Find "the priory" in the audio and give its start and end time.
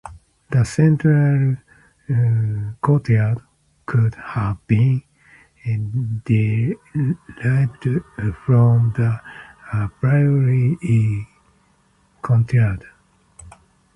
8.97-11.27